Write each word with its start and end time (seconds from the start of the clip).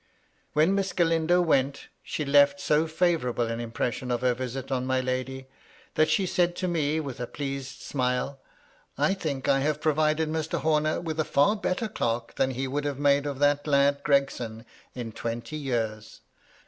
When 0.53 0.73
Miss 0.73 0.93
Galindo 0.93 1.41
went, 1.41 1.89
she 2.01 2.25
left 2.25 2.59
so 2.59 2.87
favourable 2.87 3.45
an 3.45 3.59
impression 3.59 4.09
of 4.09 4.21
her 4.21 4.33
visit 4.33 4.71
on 4.71 4.87
my 4.87 4.99
lady, 4.99 5.45
that 5.93 6.09
she 6.09 6.25
said 6.25 6.55
to 6.55 6.67
me 6.67 6.99
with 6.99 7.19
a 7.19 7.27
pleased 7.27 7.81
smile:" 7.81 8.39
I 8.97 9.13
think 9.13 9.47
I 9.47 9.59
have 9.59 9.79
provided 9.79 10.27
Mr. 10.27 10.61
Homer 10.61 10.99
with 10.99 11.19
a 11.19 11.23
far 11.23 11.55
better 11.55 11.87
clerk 11.87 12.33
than 12.33 12.49
he 12.49 12.67
would 12.67 12.85
have 12.85 12.97
made 12.97 13.27
of 13.27 13.37
that 13.37 13.67
lad 13.67 13.67
MY 13.67 13.73
LADY 13.73 13.75
LUDLOW. 13.75 13.97
219 14.03 14.03
Gregson 14.03 14.65
in 14.95 15.11
twenty 15.11 15.55
years. 15.57 16.21